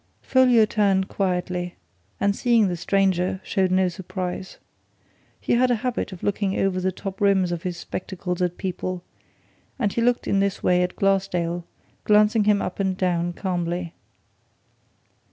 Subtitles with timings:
[0.23, 1.75] Folliot turned quietly,
[2.19, 4.57] and seeing the stranger, showed no surprise.
[5.39, 9.03] He had a habit of looking over the top rims of his spectacles at people,
[9.77, 11.65] and he looked in this way at Glassdale,
[12.03, 13.93] glancing him up and down calmly.